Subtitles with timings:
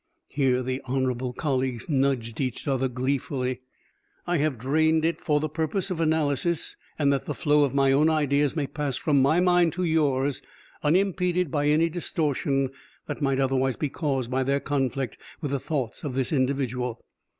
[0.29, 3.61] (Here the "honorable colleagues" nudged each other gleefully.)
[4.25, 7.75] "I have so drained it for the purpose of analysis and that the flow of
[7.75, 10.41] my own ideas may pass from my mind to yours
[10.81, 12.71] unimpeded by any distortion
[13.05, 16.99] that might otherwise be caused by their conflict with the thoughts of this individual.